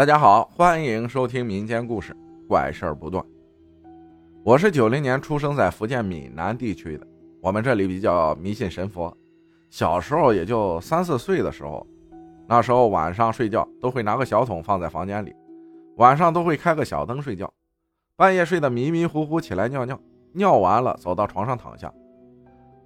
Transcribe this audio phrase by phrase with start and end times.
[0.00, 2.16] 大家好，欢迎收听民间故事，
[2.48, 3.22] 怪事儿不断。
[4.42, 7.06] 我是九零年出生在福建闽南地区的，
[7.42, 9.14] 我们这里比较迷信神佛。
[9.68, 11.86] 小时候也就三四岁的时候，
[12.48, 15.36] 那时候晚上睡觉都会拿个小桶放在房间里，
[15.96, 17.52] 晚上都会开个小灯睡觉。
[18.16, 20.00] 半夜睡得迷迷糊糊起来尿尿，
[20.32, 21.92] 尿完了走到床上躺下，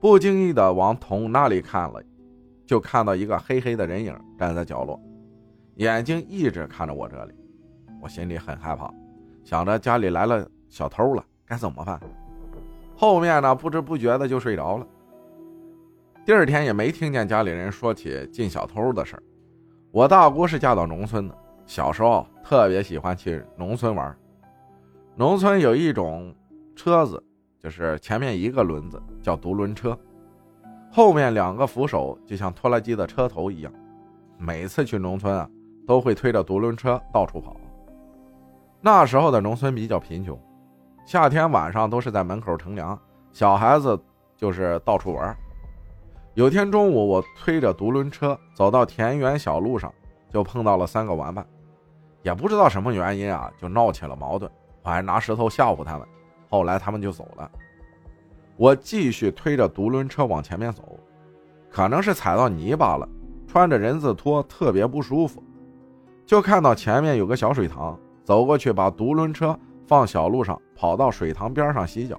[0.00, 2.02] 不经意的往桶那里看了，
[2.66, 5.00] 就看到一个黑黑的人影站在角落。
[5.76, 7.32] 眼睛一直看着我这里，
[8.00, 8.88] 我心里很害怕，
[9.42, 12.00] 想着家里来了小偷了，该怎么办？
[12.94, 14.86] 后面呢，不知不觉的就睡着了。
[16.24, 19.22] 第二天也没听见家里人说起进小偷的事儿。
[19.90, 21.36] 我大姑是嫁到农村的，
[21.66, 24.16] 小时候特别喜欢去农村玩。
[25.16, 26.32] 农村有一种
[26.76, 27.22] 车子，
[27.58, 29.98] 就是前面一个轮子叫独轮车，
[30.90, 33.72] 后面两个扶手就像拖拉机的车头一样。
[34.38, 35.50] 每次去农村啊。
[35.86, 37.56] 都会推着独轮车到处跑。
[38.80, 40.38] 那时候的农村比较贫穷，
[41.06, 42.98] 夏天晚上都是在门口乘凉，
[43.32, 43.98] 小孩子
[44.36, 45.36] 就是到处玩。
[46.34, 49.92] 有天中午，我推着独轮车走到田园小路上，
[50.28, 51.46] 就碰到了三个玩伴，
[52.22, 54.50] 也不知道什么原因啊，就闹起了矛盾。
[54.82, 56.08] 我还拿石头吓唬他们，
[56.50, 57.48] 后来他们就走了。
[58.56, 60.98] 我继续推着独轮车往前面走，
[61.70, 63.08] 可能是踩到泥巴了，
[63.46, 65.40] 穿着人字拖特别不舒服。
[66.26, 72.18] 就看到前面有个小水塘，走过去把独轮车放小路上，跑到水塘边上洗脚。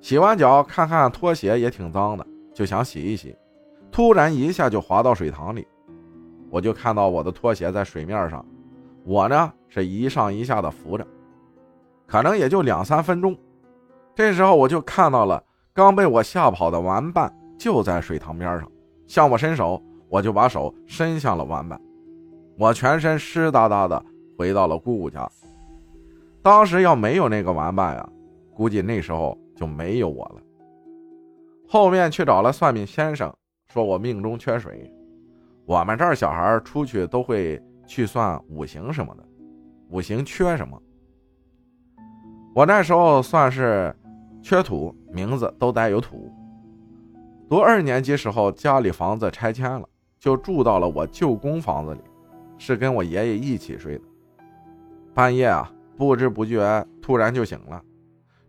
[0.00, 3.36] 洗完脚，看看拖鞋也挺脏的，就想洗一洗。
[3.90, 5.66] 突然一下就滑到水塘里，
[6.50, 8.44] 我就看到我的拖鞋在水面上，
[9.04, 11.06] 我呢是一上一下的浮着，
[12.06, 13.36] 可能也就两三分钟。
[14.14, 18.70] 这时候我就看到了刚被我吓跑的玩伴就在水塘边上，
[19.06, 21.80] 向我伸手，我就把手伸向了玩伴。
[22.58, 24.02] 我全身湿哒哒的
[24.36, 25.30] 回到了姑姑家。
[26.42, 28.08] 当时要没有那个玩伴呀，
[28.54, 30.40] 估计那时候就没有我了。
[31.68, 33.34] 后面去找了算命先生，
[33.72, 34.90] 说我命中缺水。
[35.66, 39.24] 我们这儿小孩出去都会去算五行什么的，
[39.90, 40.80] 五行缺什么。
[42.54, 43.94] 我那时候算是
[44.40, 46.32] 缺土，名字都带有土。
[47.50, 49.86] 读二年级时候，家里房子拆迁了，
[50.18, 52.00] 就住到了我舅公房子里。
[52.58, 54.04] 是跟我爷爷一起睡的。
[55.14, 57.82] 半夜啊，不知不觉突然就醒了，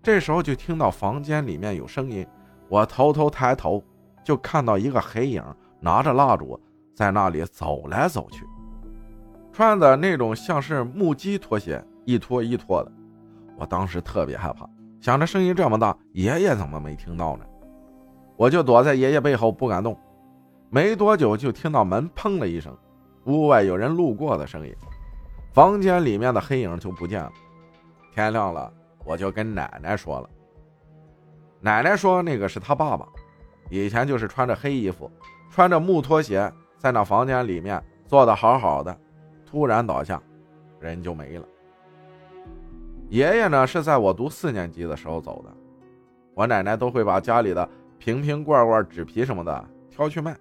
[0.03, 2.25] 这时候就听到房间里面有声音。
[2.69, 3.81] 我偷偷抬头，
[4.23, 5.41] 就看到一个黑影
[5.79, 6.59] 拿着蜡烛
[6.93, 8.45] 在那里走来走去，
[9.53, 12.91] 穿的那种像是木屐拖鞋，一拖一拖的。
[13.57, 14.69] 我当时特别害怕，
[14.99, 17.45] 想着声音这么大，爷爷怎么没听到呢？
[18.35, 19.97] 我就躲在爷爷背后不敢动。
[20.69, 22.77] 没多久，就听到门砰了一声。
[23.27, 24.73] 屋外有人路过的声音，
[25.51, 27.31] 房间里面的黑影就不见了。
[28.13, 28.71] 天亮了，
[29.03, 30.29] 我就跟奶奶说了。
[31.59, 33.05] 奶奶说那个是他爸爸，
[33.69, 35.11] 以前就是穿着黑衣服，
[35.51, 38.97] 穿着木拖鞋，在那房间里面坐的好好的，
[39.45, 40.21] 突然倒下，
[40.79, 41.45] 人就没了。
[43.09, 45.53] 爷爷呢是在我读四年级的时候走的，
[46.33, 50.33] 我奶奶都会把家里的瓶瓶罐罐、纸皮什么的挑去卖。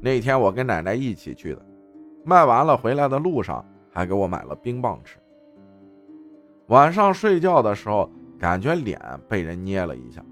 [0.00, 1.66] 那天我跟奶奶一起去的。
[2.24, 5.18] 卖完了，回来的路上还给我买了冰棒吃。
[6.68, 8.08] 晚上睡觉的时候，
[8.38, 10.24] 感觉脸被人捏了一下，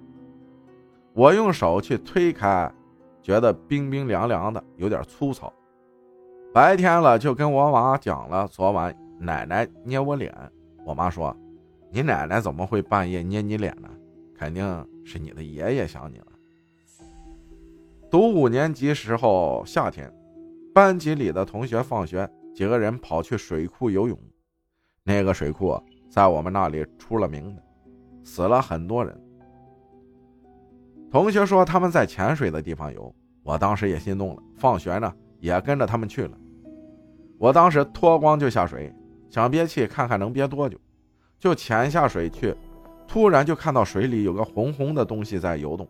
[1.13, 2.71] 我用手去推开，
[3.23, 5.53] 觉得冰冰凉凉的，有点粗糙。
[6.55, 10.33] 白天了，就跟我妈讲了昨晚奶奶捏我脸。
[10.85, 11.37] 我妈说
[11.91, 13.89] ：“你奶奶怎么会半夜捏你脸呢？
[14.35, 14.65] 肯定
[15.05, 16.27] 是你的爷爷想你了。”
[18.11, 20.11] 读五年级时候，夏天。
[20.73, 24.19] 班级里的同学放学，几个人跑去水库游泳。
[25.03, 27.63] 那个水库在我们那里出了名的，
[28.23, 29.19] 死了很多人。
[31.11, 36.39] 同学说他们在潜水的地方游，我当时也心动了，放学呢也跟着他们去了。
[37.39, 38.95] 我当时脱光就下水，
[39.31, 40.79] 想憋气看看能憋多久，
[41.39, 42.55] 就潜下水去。
[43.07, 45.89] 突然就看到水里有个红红的东西在游动，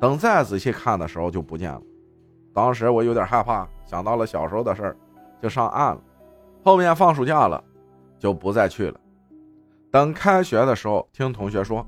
[0.00, 1.82] 等再仔细看的时候就不见了。
[2.52, 4.96] 当时我有点害怕，想到了小时候的事儿，
[5.40, 6.00] 就上岸了。
[6.64, 7.62] 后面放暑假了，
[8.18, 9.00] 就不再去了。
[9.90, 11.86] 等开学的时候，听同学说，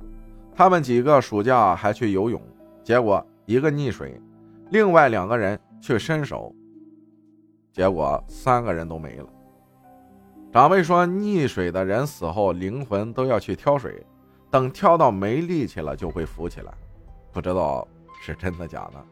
[0.54, 2.40] 他们几个暑假还去游泳，
[2.82, 4.20] 结果一个溺水，
[4.70, 6.54] 另外两个人去伸手，
[7.72, 9.26] 结果三个人都没了。
[10.52, 14.04] 长辈说，溺水的人死后灵魂都要去挑水，
[14.50, 16.72] 等挑到没力气了就会浮起来，
[17.32, 17.86] 不知道
[18.22, 19.04] 是真的假的。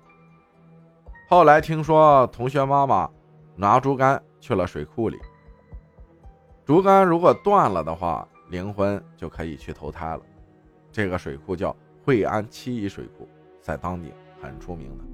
[1.30, 3.08] 后来听说同学妈妈
[3.54, 5.18] 拿竹竿去了水库里，
[6.64, 10.22] 竹竿如果断了的话，灵魂就可以去投胎了。
[10.90, 13.28] 这个水库叫惠安七一水库，
[13.60, 14.10] 在当地
[14.40, 15.04] 很出名的，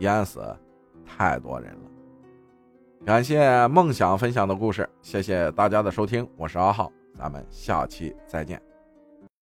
[0.00, 0.54] 淹死
[1.06, 1.90] 太多人了。
[3.06, 8.73] 感谢梦想分享的故事，谢谢大家的收听，我是阿浩，咱们下期再见。